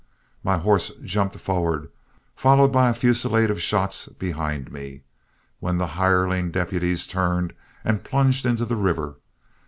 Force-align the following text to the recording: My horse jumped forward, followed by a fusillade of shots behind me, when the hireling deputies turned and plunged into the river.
My 0.43 0.57
horse 0.57 0.89
jumped 1.03 1.35
forward, 1.35 1.91
followed 2.35 2.69
by 2.69 2.89
a 2.89 2.93
fusillade 2.95 3.51
of 3.51 3.61
shots 3.61 4.07
behind 4.07 4.71
me, 4.71 5.03
when 5.59 5.77
the 5.77 5.85
hireling 5.93 6.49
deputies 6.49 7.05
turned 7.05 7.53
and 7.83 8.03
plunged 8.03 8.43
into 8.47 8.65
the 8.65 8.75
river. 8.75 9.17